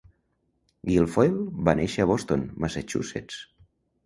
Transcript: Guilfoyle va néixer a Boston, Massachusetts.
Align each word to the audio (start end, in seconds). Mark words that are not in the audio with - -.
Guilfoyle 0.91 1.43
va 1.69 1.75
néixer 1.81 2.01
a 2.01 2.09
Boston, 2.13 2.47
Massachusetts. 2.65 3.41